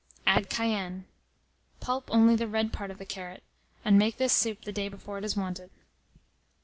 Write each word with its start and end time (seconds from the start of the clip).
Add 0.25 0.49
cayenne. 0.49 1.05
Pulp 1.79 2.09
only 2.11 2.35
the 2.35 2.47
red 2.47 2.73
part 2.73 2.89
of 2.89 2.97
the 2.97 3.05
carrot, 3.05 3.43
and 3.85 3.99
make 3.99 4.17
this 4.17 4.33
soup 4.33 4.63
the 4.63 4.71
day 4.71 4.89
before 4.89 5.19
it 5.19 5.23
is 5.23 5.37
wanted. 5.37 5.69